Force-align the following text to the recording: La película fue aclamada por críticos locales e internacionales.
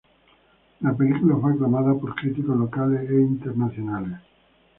La 0.79 0.95
película 0.95 1.35
fue 1.39 1.53
aclamada 1.53 1.93
por 1.93 2.15
críticos 2.15 2.57
locales 2.57 3.07
e 3.07 3.21
internacionales. 3.21 4.17